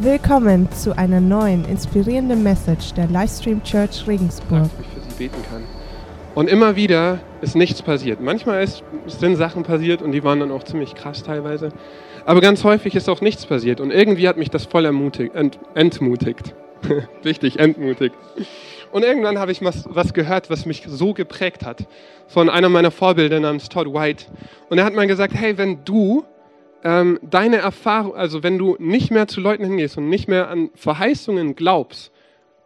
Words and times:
Willkommen 0.00 0.70
zu 0.70 0.96
einer 0.96 1.20
neuen 1.20 1.64
inspirierenden 1.64 2.44
Message 2.44 2.92
der 2.94 3.08
Livestream 3.08 3.64
Church 3.64 4.06
Regensburg. 4.06 4.62
dass 4.62 4.70
ich 4.80 4.86
für 4.86 5.00
sie 5.00 5.16
beten 5.18 5.42
kann. 5.50 5.64
Und 6.36 6.48
immer 6.48 6.76
wieder 6.76 7.18
ist 7.40 7.56
nichts 7.56 7.82
passiert. 7.82 8.20
Manchmal 8.20 8.62
ist, 8.62 8.84
sind 9.08 9.34
Sachen 9.34 9.64
passiert 9.64 10.00
und 10.00 10.12
die 10.12 10.22
waren 10.22 10.38
dann 10.38 10.52
auch 10.52 10.62
ziemlich 10.62 10.94
krass 10.94 11.24
teilweise. 11.24 11.70
Aber 12.24 12.40
ganz 12.40 12.62
häufig 12.62 12.94
ist 12.94 13.08
auch 13.08 13.20
nichts 13.20 13.44
passiert. 13.44 13.80
Und 13.80 13.90
irgendwie 13.90 14.28
hat 14.28 14.36
mich 14.36 14.50
das 14.50 14.66
voll 14.66 14.84
ermutigt, 14.84 15.34
ent, 15.34 15.58
entmutigt. 15.74 16.54
Richtig, 17.24 17.58
entmutigt. 17.58 18.14
Und 18.92 19.02
irgendwann 19.02 19.40
habe 19.40 19.50
ich 19.50 19.64
was, 19.64 19.84
was 19.90 20.14
gehört, 20.14 20.48
was 20.48 20.64
mich 20.64 20.84
so 20.86 21.12
geprägt 21.12 21.66
hat. 21.66 21.88
Von 22.28 22.48
einer 22.48 22.68
meiner 22.68 22.92
Vorbilder 22.92 23.40
namens 23.40 23.68
Todd 23.68 23.92
White. 23.92 24.26
Und 24.70 24.78
er 24.78 24.84
hat 24.84 24.94
mal 24.94 25.08
gesagt, 25.08 25.34
hey, 25.34 25.58
wenn 25.58 25.84
du 25.84 26.24
ähm, 26.84 27.18
deine 27.22 27.56
Erfahrung, 27.56 28.14
also 28.14 28.42
wenn 28.42 28.58
du 28.58 28.76
nicht 28.78 29.10
mehr 29.10 29.28
zu 29.28 29.40
Leuten 29.40 29.64
hingehst 29.64 29.96
und 29.98 30.08
nicht 30.08 30.28
mehr 30.28 30.48
an 30.48 30.70
Verheißungen 30.74 31.56
glaubst, 31.56 32.12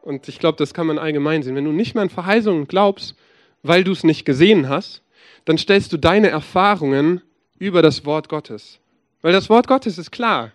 und 0.02 0.28
ich 0.28 0.38
glaube, 0.38 0.58
das 0.58 0.74
kann 0.74 0.86
man 0.86 0.98
allgemein 0.98 1.42
sehen, 1.42 1.54
wenn 1.54 1.64
du 1.64 1.72
nicht 1.72 1.94
mehr 1.94 2.02
an 2.02 2.10
Verheißungen 2.10 2.66
glaubst, 2.66 3.14
weil 3.62 3.84
du 3.84 3.92
es 3.92 4.04
nicht 4.04 4.24
gesehen 4.24 4.68
hast, 4.68 5.02
dann 5.44 5.58
stellst 5.58 5.92
du 5.92 5.96
deine 5.96 6.28
Erfahrungen 6.28 7.22
über 7.58 7.82
das 7.82 8.04
Wort 8.04 8.28
Gottes. 8.28 8.80
Weil 9.22 9.32
das 9.32 9.48
Wort 9.48 9.68
Gottes 9.68 9.98
ist 9.98 10.10
klar. 10.10 10.52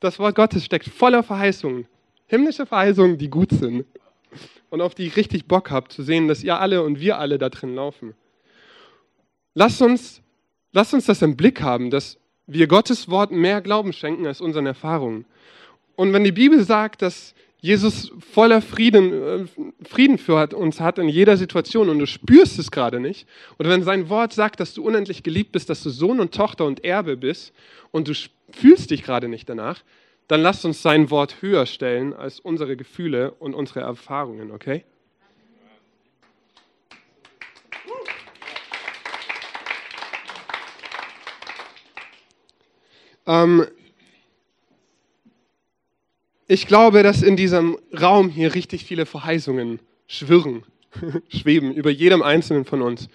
Das 0.00 0.18
Wort 0.18 0.34
Gottes 0.34 0.64
steckt 0.64 0.88
voller 0.88 1.22
Verheißungen. 1.22 1.86
Himmlische 2.26 2.66
Verheißungen, 2.66 3.18
die 3.18 3.30
gut 3.30 3.50
sind. 3.50 3.84
Und 4.70 4.80
auf 4.80 4.94
die 4.94 5.06
ich 5.06 5.16
richtig 5.16 5.46
Bock 5.46 5.70
habe, 5.70 5.88
zu 5.88 6.02
sehen, 6.02 6.26
dass 6.26 6.42
ihr 6.42 6.58
alle 6.58 6.82
und 6.82 6.98
wir 6.98 7.18
alle 7.18 7.38
da 7.38 7.48
drin 7.48 7.74
laufen. 7.74 8.14
Lasst 9.54 9.82
uns, 9.82 10.22
lasst 10.72 10.94
uns 10.94 11.06
das 11.06 11.22
im 11.22 11.36
Blick 11.36 11.60
haben, 11.60 11.90
dass 11.90 12.18
wir 12.46 12.66
Gottes 12.66 13.08
Wort 13.08 13.30
mehr 13.30 13.60
Glauben 13.60 13.92
schenken 13.92 14.26
als 14.26 14.40
unseren 14.40 14.66
Erfahrungen. 14.66 15.24
Und 15.96 16.12
wenn 16.12 16.24
die 16.24 16.32
Bibel 16.32 16.62
sagt, 16.64 17.02
dass 17.02 17.34
Jesus 17.60 18.10
voller 18.18 18.60
Frieden, 18.60 19.12
äh, 19.12 19.44
Frieden 19.88 20.18
für 20.18 20.48
uns 20.56 20.80
hat 20.80 20.98
in 20.98 21.08
jeder 21.08 21.36
Situation 21.36 21.88
und 21.88 22.00
du 22.00 22.06
spürst 22.06 22.58
es 22.58 22.72
gerade 22.72 22.98
nicht, 22.98 23.28
oder 23.58 23.70
wenn 23.70 23.84
sein 23.84 24.08
Wort 24.08 24.32
sagt, 24.32 24.58
dass 24.58 24.74
du 24.74 24.82
unendlich 24.82 25.22
geliebt 25.22 25.52
bist, 25.52 25.70
dass 25.70 25.82
du 25.82 25.90
Sohn 25.90 26.18
und 26.18 26.34
Tochter 26.34 26.64
und 26.64 26.84
Erbe 26.84 27.16
bist 27.16 27.52
und 27.92 28.08
du 28.08 28.14
fühlst 28.50 28.90
dich 28.90 29.04
gerade 29.04 29.28
nicht 29.28 29.48
danach, 29.48 29.82
dann 30.26 30.42
lasst 30.42 30.64
uns 30.64 30.82
sein 30.82 31.10
Wort 31.10 31.40
höher 31.40 31.66
stellen 31.66 32.14
als 32.14 32.40
unsere 32.40 32.76
Gefühle 32.76 33.30
und 33.32 33.54
unsere 33.54 33.80
Erfahrungen, 33.80 34.50
okay? 34.50 34.84
Ähm, 43.26 43.66
ich 46.46 46.66
glaube, 46.66 47.02
dass 47.02 47.22
in 47.22 47.36
diesem 47.36 47.78
Raum 47.98 48.28
hier 48.28 48.54
richtig 48.54 48.84
viele 48.84 49.06
Verheißungen 49.06 49.80
schwirren, 50.06 50.64
schweben 51.28 51.72
über 51.72 51.90
jedem 51.90 52.22
Einzelnen 52.22 52.64
von 52.64 52.82
uns. 52.82 53.08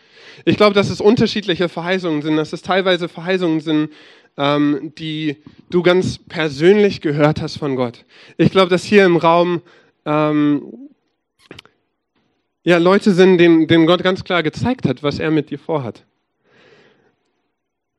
Ich 0.45 0.57
glaube, 0.57 0.73
dass 0.73 0.89
es 0.89 1.01
unterschiedliche 1.01 1.69
Verheißungen 1.69 2.21
sind, 2.21 2.37
dass 2.37 2.53
es 2.53 2.61
teilweise 2.61 3.07
Verheißungen 3.07 3.59
sind, 3.59 3.89
ähm, 4.37 4.93
die 4.97 5.37
du 5.69 5.83
ganz 5.83 6.17
persönlich 6.17 7.01
gehört 7.01 7.41
hast 7.41 7.57
von 7.57 7.75
Gott. 7.75 8.05
Ich 8.37 8.51
glaube, 8.51 8.69
dass 8.69 8.83
hier 8.83 9.05
im 9.05 9.17
Raum 9.17 9.61
ähm, 10.05 10.89
ja, 12.63 12.77
Leute 12.77 13.13
sind, 13.13 13.37
denen, 13.37 13.67
denen 13.67 13.87
Gott 13.87 14.03
ganz 14.03 14.23
klar 14.23 14.43
gezeigt 14.43 14.87
hat, 14.87 15.03
was 15.03 15.19
er 15.19 15.31
mit 15.31 15.49
dir 15.49 15.59
vorhat. 15.59 16.05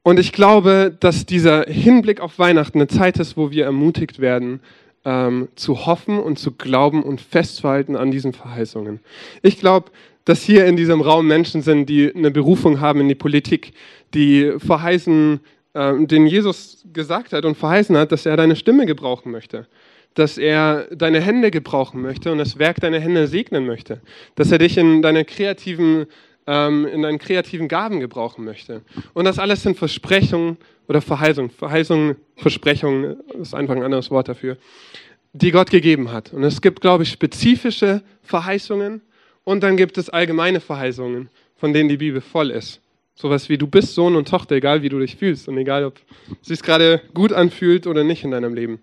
Und 0.09 0.19
ich 0.19 0.33
glaube, 0.33 0.97
dass 1.01 1.27
dieser 1.27 1.65
Hinblick 1.65 2.23
auf 2.23 2.39
Weihnachten 2.39 2.79
eine 2.79 2.89
Zeit 2.89 3.19
ist, 3.19 3.37
wo 3.37 3.51
wir 3.51 3.67
ermutigt 3.67 4.21
werden, 4.21 4.61
ähm, 5.05 5.49
zu 5.55 5.85
hoffen 5.85 6.19
und 6.19 6.39
zu 6.39 6.53
glauben 6.53 7.03
und 7.03 7.21
festzuhalten 7.21 7.95
an 7.95 8.11
diesen 8.11 8.33
Verheißungen. 8.33 9.01
Ich 9.43 9.61
glaube, 9.61 9.91
dass 10.25 10.43
hier 10.43 10.65
in 10.65 10.77
diesem 10.77 11.03
Raum 11.03 11.27
Menschen 11.27 11.61
sind, 11.61 11.91
die 11.91 12.11
eine 12.11 12.31
Berufung 12.31 12.81
haben 12.81 13.03
in 13.03 13.09
die 13.11 13.15
Politik, 13.15 13.73
die 14.15 14.55
verheißen, 14.57 15.41
äh, 15.75 15.93
den 16.07 16.27
Jesus 16.27 16.87
gesagt 16.91 17.35
hat 17.35 17.45
und 17.45 17.59
verheißen 17.59 17.95
hat, 17.95 18.11
dass 18.11 18.25
er 18.25 18.39
deine 18.39 18.57
Stimme 18.57 18.87
gebrauchen 18.87 19.31
möchte, 19.31 19.67
dass 20.15 20.39
er 20.39 20.87
deine 20.91 21.21
Hände 21.21 21.51
gebrauchen 21.51 22.01
möchte 22.01 22.33
und 22.33 22.39
das 22.39 22.59
Werk 22.59 22.81
deiner 22.81 22.99
Hände 22.99 23.27
segnen 23.27 23.67
möchte, 23.67 24.01
dass 24.37 24.51
er 24.53 24.57
dich 24.57 24.79
in 24.79 25.03
deine 25.03 25.27
kreativen 25.27 26.07
ähm, 26.49 26.87
in 26.87 27.03
deinen 27.03 27.19
kreativen 27.19 27.69
Gaben 27.69 28.01
gebrauchen 28.01 28.43
möchte. 28.43 28.81
Und 29.13 29.27
das 29.27 29.39
alles 29.39 29.63
sind 29.63 29.77
Versprechungen 29.77 30.57
oder 30.89 31.03
Verheißungen. 31.03 31.51
Verheißungen, 31.51 32.17
Versprechungen 32.37 33.19
ist 33.41 33.55
einfach 33.55 33.77
ein 33.77 33.83
anderes 33.83 34.11
Wort 34.11 34.29
dafür, 34.29 34.57
die 35.35 35.51
Gott 35.51 35.71
gegeben 35.71 36.11
hat. 36.11 36.33
Und 36.33 36.43
es 36.43 36.63
gibt, 36.63 36.81
glaube 36.81 37.03
ich, 37.03 37.11
spezifische 37.11 38.03
Verheißungen 38.23 39.03
und 39.45 39.63
dann 39.63 39.77
gibt 39.77 39.99
es 39.99 40.09
allgemeine 40.09 40.61
Verheißungen, 40.61 41.29
von 41.57 41.75
denen 41.75 41.91
die 41.91 41.99
Bibel 41.99 42.23
voll 42.23 42.51
ist. 42.51 42.81
Sowas 43.15 43.51
wie 43.51 43.59
du 43.59 43.67
bist 43.67 43.95
Sohn 43.95 44.17
und 44.17 44.29
Tochter, 44.29 44.55
egal 44.55 44.83
wie 44.83 44.89
du 44.89 44.99
dich 44.99 45.17
fühlst 45.17 45.49
und 45.49 45.59
egal, 45.59 45.85
ob 45.85 46.01
es 46.41 46.49
sich 46.49 46.63
gerade 46.63 47.03
gut 47.13 47.33
anfühlt 47.33 47.87
oder 47.87 48.05
nicht 48.05 48.25
in 48.25 48.31
deinem 48.31 48.55
Leben. 48.55 48.81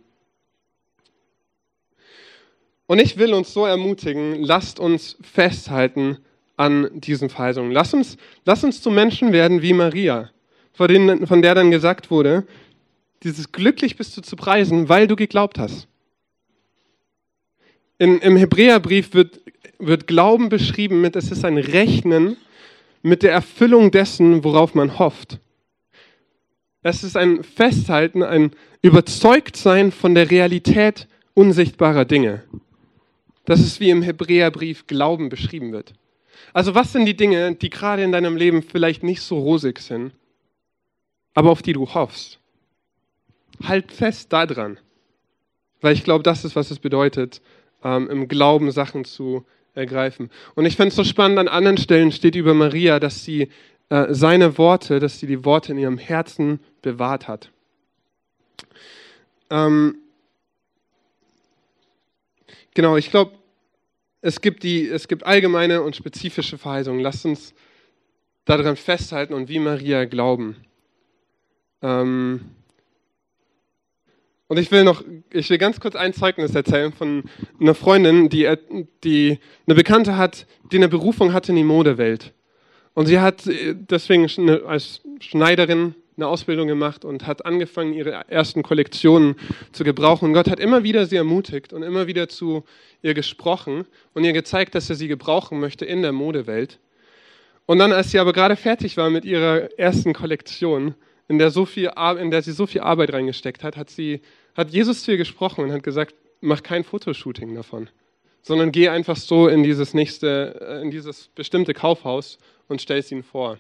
Und 2.85 2.99
ich 2.99 3.17
will 3.17 3.33
uns 3.33 3.51
so 3.51 3.65
ermutigen, 3.65 4.43
lasst 4.43 4.79
uns 4.79 5.17
festhalten 5.23 6.19
an 6.57 6.89
diesen 6.93 7.29
Verheißungen. 7.29 7.71
Lass 7.71 7.93
uns, 7.93 8.17
lass 8.45 8.63
uns 8.63 8.81
zu 8.81 8.89
Menschen 8.89 9.33
werden 9.33 9.61
wie 9.61 9.73
Maria, 9.73 10.31
von, 10.73 10.88
denen, 10.88 11.27
von 11.27 11.41
der 11.41 11.55
dann 11.55 11.71
gesagt 11.71 12.11
wurde, 12.11 12.45
dieses 13.23 13.51
glücklich 13.51 13.97
bist 13.97 14.16
du 14.17 14.21
zu 14.21 14.35
preisen, 14.35 14.89
weil 14.89 15.07
du 15.07 15.15
geglaubt 15.15 15.57
hast. 15.57 15.88
In, 17.97 18.19
Im 18.19 18.35
Hebräerbrief 18.35 19.13
wird, 19.13 19.41
wird 19.79 20.07
Glauben 20.07 20.49
beschrieben 20.49 21.01
mit, 21.01 21.15
es 21.15 21.31
ist 21.31 21.45
ein 21.45 21.57
Rechnen 21.57 22.38
mit 23.01 23.23
der 23.23 23.31
Erfüllung 23.31 23.91
dessen, 23.91 24.44
worauf 24.44 24.75
man 24.75 24.99
hofft. 24.99 25.39
Es 26.81 27.03
ist 27.03 27.17
ein 27.17 27.44
Festhalten, 27.44 28.21
ein 28.21 28.51
Überzeugtsein 28.81 29.91
von 29.91 30.13
der 30.13 30.29
Realität 30.29 31.07
unsichtbarer 31.33 32.05
Dinge. 32.05 32.44
Das 33.45 33.59
ist 33.59 33.79
wie 33.79 33.89
im 33.89 34.01
Hebräerbrief 34.01 34.85
Glauben 34.85 35.29
beschrieben 35.29 35.71
wird. 35.71 35.94
Also 36.53 36.75
was 36.75 36.91
sind 36.91 37.06
die 37.06 37.16
Dinge, 37.16 37.56
die 37.56 37.69
gerade 37.69 38.03
in 38.03 38.12
deinem 38.12 38.35
Leben 38.35 38.63
vielleicht 38.63 39.03
nicht 39.03 39.22
so 39.22 39.40
rosig 39.40 39.79
sind, 39.79 40.13
aber 41.34 41.51
auf 41.51 41.62
die 41.62 41.73
du 41.73 41.94
hoffst? 41.94 42.40
Halt 43.63 43.91
fest 43.91 44.34
daran, 44.34 44.79
weil 45.81 45.94
ich 45.94 46.03
glaube, 46.03 46.24
das 46.24 46.44
ist, 46.45 46.56
was 46.56 46.72
es 46.72 46.79
bedeutet, 46.79 47.41
ähm, 47.84 48.09
im 48.09 48.28
Glauben 48.28 48.72
Sachen 48.72 49.06
zu 49.06 49.45
ergreifen. 49.74 50.29
Und 50.56 50.66
ich 50.66 50.75
finde 50.75 50.90
es 50.90 50.95
so 50.95 51.03
spannend, 51.03 51.40
an 51.40 51.47
anderen 51.47 51.78
Stellen 51.78 52.12
steht 52.12 52.35
über 52.35 52.53
Maria, 52.53 53.00
dass 53.00 53.24
sie 53.24 53.50
äh, 53.90 54.07
seine 54.09 54.57
Worte, 54.57 55.00
dass 55.00 55.19
sie 55.19 55.28
die 55.28 55.45
Worte 55.45 55.72
in 55.72 55.78
ihrem 55.78 55.97
Herzen 55.97 56.59
bewahrt 56.81 57.28
hat. 57.28 57.51
Ähm, 59.50 59.97
genau, 62.74 62.97
ich 62.97 63.12
glaube, 63.12 63.31
es 64.25 64.41
gibt, 64.41 64.63
die, 64.63 64.90
es 64.90 65.08
gibt 65.08 65.24
allgemeine 65.24 65.84
und 65.84 65.96
spezifische 65.96 66.58
Verheißungen. 66.58 67.00
Lasst 67.00 67.25
uns 67.25 67.53
daran 68.44 68.75
festhalten 68.75 69.36
und 69.36 69.50
wie 69.50 69.59
Maria 69.59 70.06
glauben. 70.06 70.56
Ähm 71.84 72.41
und 74.47 74.58
ich 74.58 74.72
will 74.72 74.84
noch, 74.84 75.03
ich 75.31 75.47
will 75.52 75.59
ganz 75.59 75.80
kurz 75.80 75.96
ein 75.96 76.12
Zeugnis 76.12 76.56
erzählen 76.56 76.91
von 76.91 77.25
einer 77.59 77.75
Freundin, 77.75 78.30
die, 78.30 78.52
die 79.03 79.38
eine 79.68 79.75
Bekannte 79.75 80.18
hat, 80.18 80.47
die 80.72 80.78
eine 80.78 80.90
Berufung 80.90 81.31
hatte 81.31 81.52
in 81.52 81.57
die 81.57 81.63
Modewelt. 81.63 82.34
Und 82.96 83.06
sie 83.06 83.19
hat 83.19 83.46
äh, 83.46 83.75
deswegen 83.78 84.28
als 84.66 85.03
Schneiderin 85.19 85.94
eine 86.17 86.27
Ausbildung 86.27 86.67
gemacht 86.67 87.03
und 87.03 87.27
hat 87.27 87.45
angefangen, 87.45 87.93
ihre 87.93 88.29
ersten 88.29 88.63
Kollektionen 88.63 89.35
zu 89.71 89.83
gebrauchen. 89.83 90.25
Und 90.25 90.33
Gott 90.33 90.50
hat 90.50 90.59
immer 90.59 90.83
wieder 90.83 91.06
sie 91.06 91.17
ermutigt 91.17 91.73
und 91.73 91.83
immer 91.83 92.07
wieder 92.07 92.29
zu 92.29 92.63
ihr 93.01 93.13
gesprochen 93.13 93.85
und 94.13 94.23
ihr 94.23 94.33
gezeigt, 94.33 94.75
dass 94.75 94.89
er 94.89 94.95
sie 94.95 95.07
gebrauchen 95.07 95.59
möchte 95.59 95.85
in 95.85 96.01
der 96.01 96.12
Modewelt. 96.12 96.79
Und 97.65 97.79
dann, 97.79 97.91
als 97.91 98.12
sie 98.12 98.19
aber 98.19 98.31
gerade 98.31 98.56
fertig 98.56 98.95
war 98.97 99.09
mit 99.09 99.25
ihrer 99.25 99.77
ersten 99.77 100.13
Kollektion, 100.13 100.95
in 101.27 101.39
der, 101.39 101.50
so 101.50 101.65
viel, 101.65 101.91
in 102.19 102.31
der 102.31 102.41
sie 102.44 102.51
so 102.51 102.68
viel 102.68 102.81
Arbeit 102.81 103.11
reingesteckt 103.11 103.63
hat, 103.63 103.77
hat, 103.77 103.89
sie, 103.89 104.21
hat 104.56 104.69
Jesus 104.69 105.03
zu 105.03 105.11
ihr 105.11 105.18
gesprochen 105.18 105.65
und 105.65 105.71
hat 105.71 105.83
gesagt, 105.83 106.13
mach 106.39 106.61
kein 106.61 106.83
Fotoshooting 106.83 107.56
davon, 107.56 107.89
sondern 108.44 108.71
geh 108.71 108.89
einfach 108.89 109.15
so 109.15 109.47
in 109.47 109.63
dieses 109.63 109.95
nächste, 109.95 110.61
äh, 110.61 110.81
in 110.83 110.91
dieses 110.91 111.29
bestimmte 111.29 111.73
Kaufhaus 111.73 112.38
und 112.68 112.81
stell 112.81 113.00
es 113.00 113.11
ihnen 113.11 113.23
vor 113.23 113.57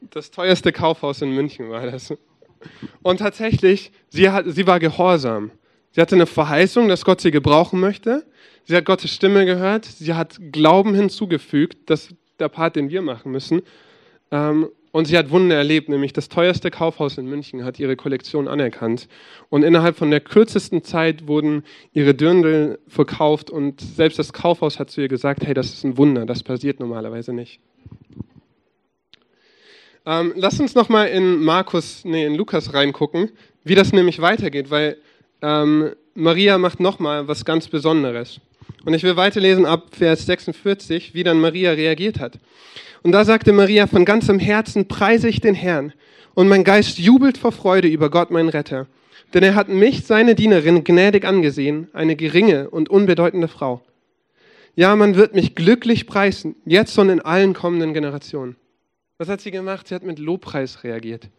das 0.00 0.30
teuerste 0.30 0.72
Kaufhaus 0.72 1.22
in 1.22 1.32
München 1.32 1.70
war 1.70 1.86
das. 1.90 2.14
Und 3.02 3.18
tatsächlich, 3.18 3.92
sie, 4.08 4.30
hat, 4.30 4.46
sie 4.48 4.66
war 4.66 4.80
gehorsam. 4.80 5.50
Sie 5.92 6.00
hatte 6.00 6.14
eine 6.14 6.26
Verheißung, 6.26 6.88
dass 6.88 7.04
Gott 7.04 7.20
sie 7.20 7.30
gebrauchen 7.30 7.80
möchte. 7.80 8.26
Sie 8.64 8.76
hat 8.76 8.84
Gottes 8.84 9.12
Stimme 9.12 9.46
gehört. 9.46 9.84
Sie 9.84 10.14
hat 10.14 10.38
Glauben 10.52 10.94
hinzugefügt. 10.94 11.90
Das 11.90 12.08
der 12.38 12.48
Part, 12.48 12.76
den 12.76 12.90
wir 12.90 13.00
machen 13.00 13.32
müssen. 13.32 13.62
Ähm, 14.30 14.68
Und 14.92 15.04
sie 15.04 15.18
hat 15.18 15.30
Wunder 15.30 15.56
erlebt, 15.56 15.90
nämlich 15.90 16.14
das 16.14 16.30
teuerste 16.30 16.70
Kaufhaus 16.70 17.18
in 17.18 17.26
München 17.26 17.64
hat 17.64 17.78
ihre 17.78 17.96
Kollektion 17.96 18.48
anerkannt. 18.48 19.08
Und 19.50 19.62
innerhalb 19.62 19.96
von 19.96 20.10
der 20.10 20.20
kürzesten 20.20 20.84
Zeit 20.84 21.28
wurden 21.28 21.64
ihre 21.92 22.14
Dirndl 22.14 22.78
verkauft 22.88 23.50
und 23.50 23.80
selbst 23.82 24.18
das 24.18 24.32
Kaufhaus 24.32 24.78
hat 24.78 24.90
zu 24.90 25.02
ihr 25.02 25.08
gesagt, 25.08 25.44
hey, 25.44 25.52
das 25.52 25.66
ist 25.66 25.84
ein 25.84 25.98
Wunder, 25.98 26.24
das 26.24 26.42
passiert 26.42 26.80
normalerweise 26.80 27.34
nicht. 27.34 27.60
Ähm, 30.06 30.34
lass 30.36 30.60
uns 30.60 30.76
nochmal 30.76 31.08
in 31.08 31.42
Markus, 31.42 32.04
nee, 32.04 32.24
in 32.24 32.36
Lukas 32.36 32.72
reingucken, 32.72 33.32
wie 33.64 33.74
das 33.74 33.92
nämlich 33.92 34.20
weitergeht, 34.20 34.70
weil 34.70 34.98
ähm, 35.42 35.90
Maria 36.14 36.58
macht 36.58 36.78
nochmal 36.78 37.26
was 37.26 37.44
ganz 37.44 37.66
Besonderes. 37.66 38.40
Und 38.84 38.94
ich 38.94 39.02
will 39.02 39.16
weiterlesen 39.16 39.66
ab 39.66 39.88
Vers 39.90 40.24
46, 40.26 41.12
wie 41.14 41.24
dann 41.24 41.40
Maria 41.40 41.72
reagiert 41.72 42.20
hat. 42.20 42.38
Und 43.02 43.12
da 43.12 43.24
sagte 43.24 43.52
Maria, 43.52 43.88
von 43.88 44.04
ganzem 44.04 44.38
Herzen 44.38 44.86
preise 44.86 45.28
ich 45.28 45.40
den 45.40 45.56
Herrn 45.56 45.92
und 46.34 46.46
mein 46.46 46.62
Geist 46.62 46.98
jubelt 46.98 47.36
vor 47.36 47.50
Freude 47.50 47.88
über 47.88 48.08
Gott, 48.08 48.30
mein 48.30 48.48
Retter. 48.48 48.86
Denn 49.34 49.42
er 49.42 49.56
hat 49.56 49.68
mich, 49.68 50.06
seine 50.06 50.36
Dienerin, 50.36 50.84
gnädig 50.84 51.24
angesehen, 51.24 51.88
eine 51.92 52.14
geringe 52.14 52.70
und 52.70 52.88
unbedeutende 52.88 53.48
Frau. 53.48 53.82
Ja, 54.76 54.94
man 54.94 55.16
wird 55.16 55.34
mich 55.34 55.56
glücklich 55.56 56.06
preisen, 56.06 56.54
jetzt 56.64 56.96
und 56.96 57.08
in 57.08 57.20
allen 57.20 57.54
kommenden 57.54 57.92
Generationen. 57.92 58.54
Was 59.18 59.28
hat 59.30 59.40
sie 59.40 59.50
gemacht? 59.50 59.88
Sie 59.88 59.94
hat 59.94 60.02
mit 60.02 60.18
Lobpreis 60.18 60.84
reagiert. 60.84 61.30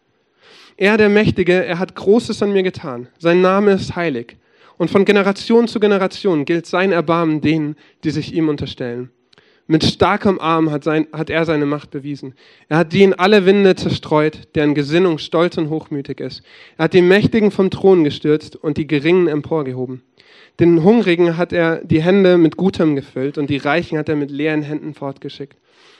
Er, 0.76 0.96
der 0.96 1.08
Mächtige, 1.08 1.64
er 1.64 1.78
hat 1.78 1.94
Großes 1.94 2.42
an 2.42 2.52
mir 2.52 2.64
getan. 2.64 3.06
Sein 3.18 3.40
Name 3.40 3.72
ist 3.72 3.94
heilig. 3.94 4.36
Und 4.78 4.90
von 4.90 5.04
Generation 5.04 5.68
zu 5.68 5.78
Generation 5.78 6.44
gilt 6.44 6.66
sein 6.66 6.90
Erbarmen 6.90 7.40
denen, 7.40 7.76
die 8.02 8.10
sich 8.10 8.34
ihm 8.34 8.48
unterstellen. 8.48 9.10
Mit 9.68 9.84
starkem 9.84 10.40
Arm 10.40 10.72
hat, 10.72 10.82
sein, 10.82 11.06
hat 11.12 11.30
er 11.30 11.44
seine 11.44 11.66
Macht 11.66 11.90
bewiesen. 11.90 12.34
Er 12.68 12.78
hat 12.78 12.92
die 12.92 13.04
in 13.04 13.14
alle 13.14 13.46
Winde 13.46 13.76
zerstreut, 13.76 14.48
deren 14.56 14.74
Gesinnung 14.74 15.18
stolz 15.18 15.56
und 15.56 15.70
hochmütig 15.70 16.18
ist. 16.18 16.42
Er 16.78 16.84
hat 16.84 16.94
die 16.94 17.02
Mächtigen 17.02 17.52
vom 17.52 17.70
Thron 17.70 18.02
gestürzt 18.02 18.56
und 18.56 18.76
die 18.76 18.88
Geringen 18.88 19.28
emporgehoben. 19.28 20.02
Den 20.60 20.82
Hungrigen 20.82 21.36
hat 21.36 21.52
er 21.52 21.84
die 21.84 22.02
Hände 22.02 22.36
mit 22.36 22.56
Gutem 22.56 22.96
gefüllt 22.96 23.38
und 23.38 23.48
die 23.48 23.58
Reichen 23.58 23.96
hat 23.96 24.08
er 24.08 24.16
mit 24.16 24.30
leeren 24.30 24.62
Händen 24.62 24.92
fortgeschickt. 24.92 25.56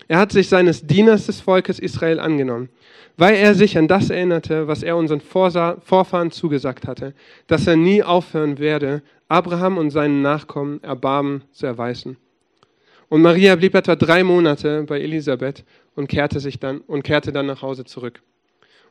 Er 0.09 0.19
hat 0.19 0.33
sich 0.33 0.49
seines 0.49 0.87
Dieners 0.87 1.27
des 1.27 1.41
Volkes 1.41 1.79
Israel 1.79 2.19
angenommen, 2.19 2.69
weil 3.17 3.37
er 3.37 3.55
sich 3.55 3.79
an 3.79 3.89
das 3.89 4.11
erinnerte, 4.11 4.67
was 4.67 4.83
er 4.83 4.97
unseren 4.97 5.21
Vorfahren 5.21 6.31
zugesagt 6.31 6.87
hatte, 6.87 7.15
dass 7.47 7.67
er 7.67 7.77
nie 7.77 8.03
aufhören 8.03 8.59
werde, 8.59 9.03
Abraham 9.29 9.77
und 9.77 9.91
seinen 9.91 10.23
Nachkommen 10.23 10.83
Erbarmen 10.83 11.45
zu 11.53 11.67
erweisen. 11.67 12.17
Und 13.11 13.23
Maria 13.23 13.55
blieb 13.57 13.75
etwa 13.75 13.97
drei 13.97 14.25
Monate 14.25 14.83
bei 14.85 15.01
Elisabeth 15.01 15.65
und 15.95 16.09
kehrte 16.09 16.41
sich 16.41 16.59
dann 16.59 16.81
und 16.81 17.03
kehrte 17.03 17.33
dann 17.33 17.47
nach 17.47 17.63
Hause 17.63 17.85
zurück. 17.85 18.23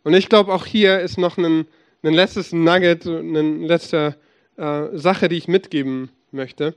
Und 0.04 0.14
ich 0.14 0.30
glaube, 0.30 0.54
auch 0.54 0.66
hier 0.66 1.00
ist 1.00 1.18
noch 1.18 1.38
ein, 1.38 1.66
ein 2.04 2.14
letztes 2.14 2.54
Nugget, 2.54 3.06
eine 3.08 3.42
letzte 3.42 4.16
äh, 4.58 4.98
Sache, 4.98 5.30
die 5.30 5.38
ich 5.38 5.48
mitgeben 5.48 6.10
möchte. 6.32 6.76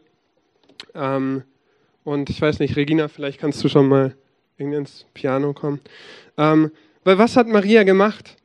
Ähm, 0.95 1.43
und 2.05 2.31
ich 2.31 2.41
weiß 2.41 2.59
nicht, 2.61 2.77
Regina, 2.77 3.09
vielleicht 3.09 3.41
kannst 3.41 3.63
du 3.63 3.69
schon 3.69 3.89
mal 3.89 4.15
irgendwie 4.57 4.79
ins 4.79 5.07
Piano 5.15 5.53
kommen. 5.53 5.81
Ähm, 6.37 6.71
weil 7.05 7.19
was 7.19 7.37
hat 7.37 7.49
Maria 7.49 7.83
gemacht? 7.83 8.37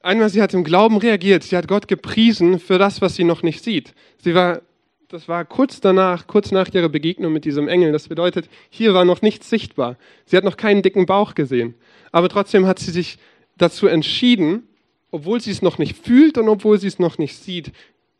Einmal, 0.00 0.28
sie 0.28 0.42
hat 0.42 0.54
im 0.54 0.64
Glauben 0.64 0.96
reagiert. 0.96 1.42
Sie 1.42 1.56
hat 1.56 1.68
Gott 1.68 1.88
gepriesen 1.88 2.60
für 2.60 2.78
das, 2.78 3.00
was 3.00 3.16
sie 3.16 3.24
noch 3.24 3.42
nicht 3.42 3.62
sieht. 3.62 3.94
Sie 4.22 4.34
war 4.34 4.62
das 5.08 5.26
war 5.26 5.46
kurz 5.46 5.80
danach, 5.80 6.26
kurz 6.26 6.50
nach 6.50 6.72
ihrer 6.72 6.90
Begegnung 6.90 7.32
mit 7.32 7.46
diesem 7.46 7.66
Engel. 7.66 7.92
Das 7.92 8.08
bedeutet, 8.08 8.48
hier 8.68 8.92
war 8.92 9.06
noch 9.06 9.22
nichts 9.22 9.48
sichtbar. 9.48 9.96
Sie 10.26 10.36
hat 10.36 10.44
noch 10.44 10.58
keinen 10.58 10.82
dicken 10.82 11.06
Bauch 11.06 11.34
gesehen. 11.34 11.74
Aber 12.12 12.28
trotzdem 12.28 12.66
hat 12.66 12.78
sie 12.78 12.90
sich 12.90 13.18
dazu 13.56 13.86
entschieden, 13.86 14.64
obwohl 15.10 15.40
sie 15.40 15.50
es 15.50 15.62
noch 15.62 15.78
nicht 15.78 15.96
fühlt 15.96 16.36
und 16.36 16.48
obwohl 16.48 16.78
sie 16.78 16.88
es 16.88 16.98
noch 16.98 17.16
nicht 17.16 17.36
sieht, 17.36 17.72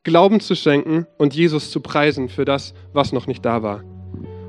Glauben 0.09 0.41
zu 0.41 0.55
schenken 0.55 1.07
und 1.19 1.35
Jesus 1.35 1.71
zu 1.71 1.81
preisen 1.81 2.29
für 2.29 2.45
das, 2.45 2.75
was 2.93 3.13
noch 3.13 3.27
nicht 3.27 3.45
da 3.45 3.63
war. 3.63 3.85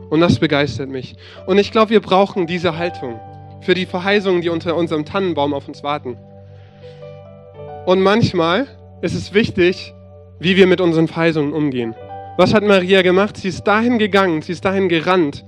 Und 0.10 0.22
das 0.22 0.40
begeistert 0.40 0.90
mich. 0.90 1.16
Und 1.46 1.58
ich 1.58 1.72
glaube, 1.72 1.92
wir 1.92 2.00
brauchen 2.00 2.48
diese 2.48 2.78
Haltung 2.78 3.20
für 3.62 3.74
die 3.74 3.86
Verheißungen, 3.86 4.42
die 4.42 4.50
unter 4.50 4.76
unserem 4.76 5.06
Tannenbaum 5.06 5.54
auf 5.54 5.68
uns 5.68 5.84
warten. 5.84 6.18
Und 7.86 8.02
manchmal 8.02 8.68
ist 9.02 9.16
es 9.16 9.34
wichtig, 9.34 9.94
wie 10.40 10.56
wir 10.56 10.66
mit 10.66 10.82
unseren 10.82 11.08
Verheißungen 11.08 11.54
umgehen. 11.54 11.94
Was 12.38 12.54
hat 12.54 12.64
Maria 12.64 13.02
gemacht? 13.02 13.36
Sie 13.36 13.50
ist 13.50 13.64
dahin 13.64 14.00
gegangen, 14.00 14.42
sie 14.42 14.54
ist 14.54 14.64
dahin 14.64 14.88
gerannt, 14.88 15.44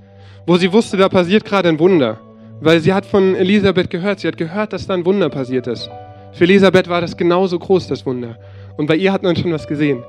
wo 0.46 0.58
sie 0.58 0.74
wusste, 0.74 0.98
da 0.98 1.08
passiert 1.08 1.46
gerade 1.46 1.70
ein 1.70 1.80
Wunder. 1.80 2.20
Weil 2.60 2.82
sie 2.82 2.94
hat 2.94 3.06
von 3.06 3.36
Elisabeth 3.36 3.90
gehört, 3.90 4.20
sie 4.20 4.28
hat 4.28 4.38
gehört, 4.38 4.74
dass 4.74 4.88
da 4.88 4.94
ein 4.94 5.06
Wunder 5.06 5.30
passiert 5.30 5.68
ist. 5.68 5.90
Für 6.34 6.44
Elisabeth 6.44 6.90
war 6.90 7.02
das 7.02 7.18
genauso 7.18 7.58
groß, 7.58 7.88
das 7.88 8.06
Wunder. 8.06 8.38
Und 8.82 8.88
bei 8.88 8.96
ihr 8.96 9.14
hat 9.14 9.22
man 9.22 9.36
schon 9.36 9.52
was 9.52 9.68
gesehen. 9.68 10.04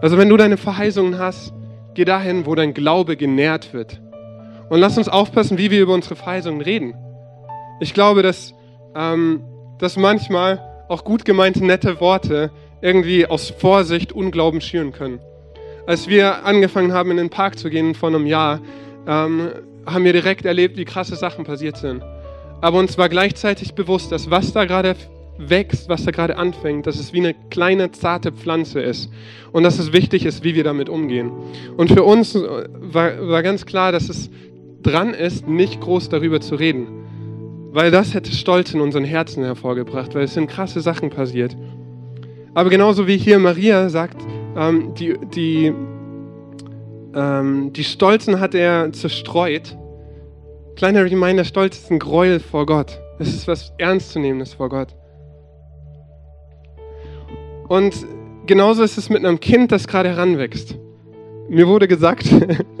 Also 0.00 0.16
wenn 0.16 0.28
du 0.28 0.36
deine 0.36 0.56
Verheißungen 0.56 1.18
hast, 1.18 1.52
geh 1.94 2.04
dahin, 2.04 2.46
wo 2.46 2.54
dein 2.54 2.72
Glaube 2.72 3.16
genährt 3.16 3.74
wird. 3.74 4.00
Und 4.68 4.78
lass 4.78 4.96
uns 4.96 5.08
aufpassen, 5.08 5.58
wie 5.58 5.72
wir 5.72 5.82
über 5.82 5.94
unsere 5.94 6.14
Verheißungen 6.14 6.60
reden. 6.60 6.94
Ich 7.80 7.92
glaube, 7.92 8.22
dass, 8.22 8.54
ähm, 8.94 9.42
dass 9.80 9.96
manchmal 9.96 10.60
auch 10.86 11.02
gut 11.02 11.24
gemeinte, 11.24 11.64
nette 11.64 11.98
Worte 11.98 12.52
irgendwie 12.80 13.26
aus 13.26 13.50
Vorsicht 13.50 14.12
Unglauben 14.12 14.60
schüren 14.60 14.92
können. 14.92 15.18
Als 15.84 16.06
wir 16.06 16.44
angefangen 16.44 16.92
haben, 16.92 17.10
in 17.10 17.16
den 17.16 17.30
Park 17.30 17.58
zu 17.58 17.68
gehen 17.68 17.96
vor 17.96 18.10
einem 18.10 18.26
Jahr, 18.26 18.60
ähm, 19.08 19.50
haben 19.86 20.04
wir 20.04 20.12
direkt 20.12 20.44
erlebt, 20.44 20.76
wie 20.76 20.84
krasse 20.84 21.16
Sachen 21.16 21.44
passiert 21.44 21.78
sind. 21.78 22.00
Aber 22.60 22.78
uns 22.78 22.96
war 22.96 23.08
gleichzeitig 23.08 23.74
bewusst, 23.74 24.12
dass 24.12 24.30
was 24.30 24.52
da 24.52 24.66
gerade 24.66 24.94
wächst, 25.38 25.88
was 25.88 26.04
da 26.04 26.10
gerade 26.10 26.36
anfängt, 26.36 26.86
dass 26.86 26.98
es 26.98 27.12
wie 27.12 27.18
eine 27.18 27.34
kleine, 27.50 27.90
zarte 27.90 28.32
Pflanze 28.32 28.80
ist. 28.80 29.10
Und 29.52 29.62
dass 29.62 29.78
es 29.78 29.92
wichtig 29.92 30.26
ist, 30.26 30.44
wie 30.44 30.54
wir 30.54 30.64
damit 30.64 30.88
umgehen. 30.88 31.30
Und 31.76 31.90
für 31.90 32.04
uns 32.04 32.34
war, 32.34 33.28
war 33.28 33.42
ganz 33.42 33.66
klar, 33.66 33.92
dass 33.92 34.08
es 34.08 34.30
dran 34.82 35.14
ist, 35.14 35.48
nicht 35.48 35.80
groß 35.80 36.08
darüber 36.08 36.40
zu 36.40 36.54
reden. 36.54 36.88
Weil 37.72 37.90
das 37.90 38.14
hätte 38.14 38.32
Stolz 38.32 38.72
in 38.72 38.80
unseren 38.80 39.04
Herzen 39.04 39.42
hervorgebracht, 39.42 40.14
weil 40.14 40.24
es 40.24 40.34
sind 40.34 40.48
krasse 40.48 40.80
Sachen 40.80 41.10
passiert. 41.10 41.56
Aber 42.54 42.70
genauso 42.70 43.08
wie 43.08 43.16
hier 43.16 43.38
Maria 43.40 43.88
sagt, 43.88 44.22
ähm, 44.56 44.94
die, 44.94 45.18
die, 45.34 45.72
ähm, 47.14 47.72
die 47.72 47.82
Stolzen 47.82 48.38
hat 48.38 48.54
er 48.54 48.92
zerstreut. 48.92 49.76
Kleiner 50.76 51.04
Reminder, 51.04 51.44
Stolz 51.44 51.78
ist 51.78 51.90
ein 51.90 51.98
Gräuel 51.98 52.38
vor 52.38 52.66
Gott. 52.66 53.00
Es 53.18 53.28
ist 53.28 53.48
was 53.48 53.72
Ernstzunehmendes 53.78 54.54
vor 54.54 54.68
Gott. 54.68 54.94
Und 57.68 57.94
genauso 58.46 58.82
ist 58.82 58.98
es 58.98 59.10
mit 59.10 59.24
einem 59.24 59.40
Kind, 59.40 59.72
das 59.72 59.86
gerade 59.86 60.10
heranwächst. 60.10 60.76
Mir 61.48 61.68
wurde 61.68 61.88
gesagt, 61.88 62.26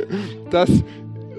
dass 0.50 0.70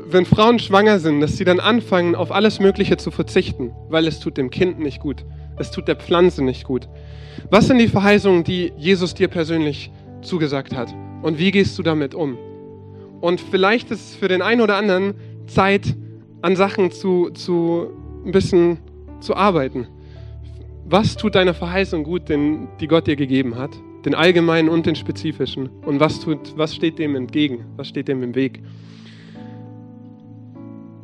wenn 0.07 0.25
Frauen 0.25 0.59
schwanger 0.59 0.99
sind, 0.99 1.21
dass 1.21 1.37
sie 1.37 1.45
dann 1.45 1.59
anfangen, 1.59 2.15
auf 2.15 2.31
alles 2.31 2.59
Mögliche 2.59 2.97
zu 2.97 3.11
verzichten, 3.11 3.71
weil 3.89 4.07
es 4.07 4.19
tut 4.19 4.37
dem 4.37 4.49
Kind 4.49 4.79
nicht 4.79 4.99
gut. 4.99 5.25
Es 5.57 5.71
tut 5.71 5.87
der 5.87 5.95
Pflanze 5.95 6.43
nicht 6.43 6.63
gut. 6.63 6.87
Was 7.49 7.67
sind 7.67 7.79
die 7.79 7.87
Verheißungen, 7.87 8.43
die 8.43 8.71
Jesus 8.77 9.13
dir 9.13 9.27
persönlich 9.27 9.91
zugesagt 10.25 10.75
hat. 10.75 10.93
Und 11.21 11.39
wie 11.39 11.51
gehst 11.51 11.77
du 11.77 11.83
damit 11.83 12.13
um? 12.13 12.37
Und 13.21 13.39
vielleicht 13.39 13.91
ist 13.91 14.11
es 14.11 14.15
für 14.15 14.27
den 14.27 14.41
einen 14.41 14.61
oder 14.61 14.75
anderen 14.75 15.13
Zeit, 15.47 15.95
an 16.41 16.55
Sachen 16.55 16.91
zu, 16.91 17.29
zu 17.31 17.87
ein 18.25 18.31
bisschen 18.31 18.77
zu 19.19 19.35
arbeiten. 19.35 19.87
Was 20.87 21.15
tut 21.15 21.33
deiner 21.33 21.55
Verheißung 21.55 22.03
gut, 22.03 22.29
den, 22.29 22.67
die 22.79 22.87
Gott 22.87 23.07
dir 23.07 23.15
gegeben 23.15 23.57
hat? 23.57 23.71
Den 24.05 24.13
allgemeinen 24.13 24.69
und 24.69 24.85
den 24.85 24.95
spezifischen. 24.95 25.67
Und 25.83 25.99
was, 25.99 26.19
tut, 26.19 26.55
was 26.55 26.75
steht 26.75 26.99
dem 26.99 27.15
entgegen? 27.15 27.65
Was 27.75 27.87
steht 27.87 28.07
dem 28.07 28.21
im 28.21 28.35
Weg? 28.35 28.61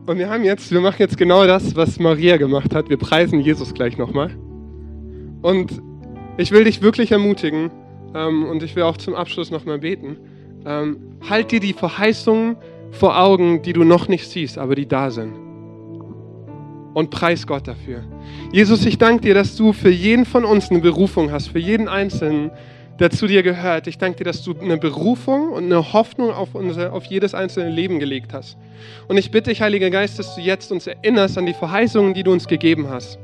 Und 0.06 0.20
wir 0.20 0.30
haben 0.30 0.44
jetzt, 0.44 0.72
wir 0.72 0.82
machen 0.82 0.98
jetzt 1.00 1.18
genau 1.18 1.48
das, 1.48 1.76
was 1.76 2.00
Maria 2.00 2.38
gemacht 2.38 2.76
hat. 2.76 2.90
Wir 2.90 2.98
preisen 2.98 3.40
Jesus 3.40 3.74
gleich 3.74 3.98
nochmal. 3.98 4.30
Und 5.42 5.82
ich 6.38 6.52
will 6.52 6.64
dich 6.64 6.84
wirklich 6.84 7.12
ermutigen, 7.12 7.72
ähm, 8.14 8.46
und 8.46 8.62
ich 8.62 8.76
will 8.76 8.84
auch 8.84 8.98
zum 8.98 9.16
Abschluss 9.16 9.50
nochmal 9.50 9.80
beten. 9.80 10.18
Ähm, 10.66 10.98
halt 11.28 11.52
dir 11.52 11.60
die 11.60 11.74
Verheißungen 11.74 12.56
vor 12.92 13.20
Augen, 13.20 13.64
die 13.64 13.74
du 13.74 13.84
noch 13.84 14.08
nicht 14.08 14.30
siehst, 14.30 14.60
aber 14.60 14.76
die 14.76 14.88
da 14.88 15.10
sind. 15.10 15.34
Und 16.93 17.10
preis 17.10 17.48
Gott 17.48 17.67
dafür. 17.67 18.03
Jesus, 18.51 18.86
ich 18.86 18.98
danke 18.98 19.21
dir, 19.21 19.33
dass 19.33 19.55
du 19.55 19.71
für 19.71 19.89
jeden 19.89 20.25
von 20.25 20.43
uns 20.43 20.69
eine 20.69 20.79
Berufung 20.79 21.31
hast, 21.31 21.48
für 21.48 21.60
jeden 21.60 21.88
Einzelnen, 21.88 22.51
der 23.00 23.10
zu 23.12 23.27
dir 23.27 23.43
gehört. 23.43 23.88
Ich 23.88 23.98
danke 23.98 24.17
dir, 24.17 24.24
dass 24.25 24.43
du 24.43 24.53
eine 24.60 24.77
Berufung 24.77 25.51
und 25.51 25.65
eine 25.65 25.93
Hoffnung 25.93 26.31
auf, 26.31 26.53
unser, 26.53 26.91
auf 26.93 27.05
jedes 27.05 27.33
einzelne 27.33 27.69
Leben 27.69 28.00
gelegt 28.00 28.33
hast. 28.33 28.57
Und 29.07 29.17
ich 29.17 29.31
bitte 29.31 29.50
dich, 29.50 29.62
Heiliger 29.62 29.89
Geist, 29.89 30.19
dass 30.19 30.36
du 30.36 30.41
jetzt 30.41 30.71
uns 30.71 30.86
erinnerst 30.86 31.38
an 31.38 31.45
die 31.45 31.53
Verheißungen, 31.53 32.13
die 32.13 32.24
du 32.24 32.31
uns 32.31 32.48
gegeben 32.48 32.89
hast. 32.89 33.17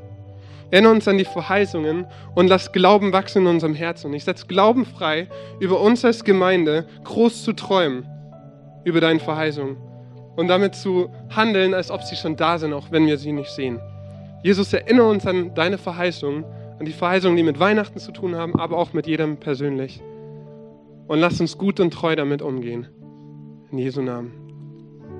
Erinnere 0.71 0.93
uns 0.93 1.07
an 1.07 1.17
die 1.17 1.25
Verheißungen 1.25 2.07
und 2.35 2.47
lass 2.47 2.71
Glauben 2.71 3.13
wachsen 3.13 3.43
in 3.43 3.47
unserem 3.47 3.75
Herzen. 3.75 4.07
Und 4.07 4.13
ich 4.13 4.23
setze 4.23 4.47
Glauben 4.47 4.85
frei, 4.85 5.27
über 5.59 5.79
uns 5.79 6.03
als 6.03 6.23
Gemeinde 6.23 6.87
groß 7.03 7.43
zu 7.43 7.53
träumen 7.53 8.05
über 8.83 9.01
deine 9.01 9.19
Verheißungen 9.19 9.75
und 10.37 10.47
damit 10.47 10.75
zu 10.75 11.09
handeln, 11.35 11.73
als 11.73 11.91
ob 11.91 12.03
sie 12.03 12.15
schon 12.15 12.37
da 12.37 12.57
sind, 12.57 12.71
auch 12.71 12.91
wenn 12.91 13.05
wir 13.07 13.17
sie 13.17 13.33
nicht 13.33 13.49
sehen. 13.49 13.81
Jesus, 14.43 14.71
erinnere 14.71 15.09
uns 15.09 15.25
an 15.25 15.53
deine 15.55 15.77
Verheißungen, 15.77 16.45
an 16.79 16.85
die 16.85 16.93
Verheißungen, 16.93 17.35
die 17.35 17.43
mit 17.43 17.59
Weihnachten 17.59 17.99
zu 17.99 18.11
tun 18.11 18.35
haben, 18.35 18.55
aber 18.55 18.77
auch 18.77 18.93
mit 18.93 19.07
jedem 19.07 19.37
persönlich. 19.37 20.01
Und 21.07 21.19
lass 21.19 21.41
uns 21.41 21.57
gut 21.57 21.79
und 21.79 21.91
treu 21.91 22.15
damit 22.15 22.41
umgehen. 22.41 22.87
In 23.71 23.79
Jesu 23.79 24.01
Namen. 24.01 24.31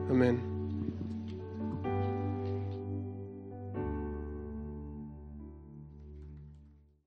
Amen. 0.09 0.56